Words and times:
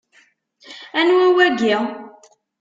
Anwa 0.99 1.27
wagi? 1.35 1.73